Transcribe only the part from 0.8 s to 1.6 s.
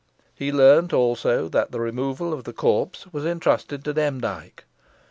also,